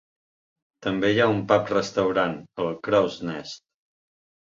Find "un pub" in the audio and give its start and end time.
1.33-1.69